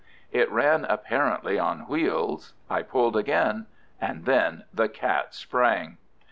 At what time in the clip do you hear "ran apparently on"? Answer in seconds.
0.51-1.81